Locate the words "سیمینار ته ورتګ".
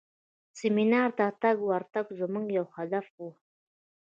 0.59-2.05